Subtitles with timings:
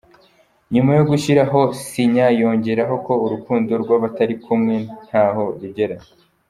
[0.73, 4.75] Nyuma yogushyiraho sinya yongeraho ko urukundo rw’abatari kumwe
[5.07, 5.95] ntaho rugera.